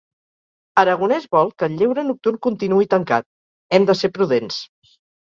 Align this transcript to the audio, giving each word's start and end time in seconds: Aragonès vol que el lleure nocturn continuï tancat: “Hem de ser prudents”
Aragonès 0.83 1.27
vol 1.35 1.51
que 1.59 1.69
el 1.69 1.77
lleure 1.83 2.07
nocturn 2.09 2.41
continuï 2.49 2.91
tancat: 2.97 3.31
“Hem 3.79 3.91
de 3.95 4.01
ser 4.05 4.15
prudents” 4.21 4.63